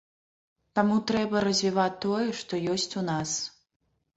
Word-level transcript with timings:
Таму 0.79 0.95
трэба 1.11 1.43
развіваць 1.47 1.99
тое, 2.07 2.25
што 2.41 2.53
ёсць 2.77 2.91
у 3.03 3.05
нас. 3.15 3.29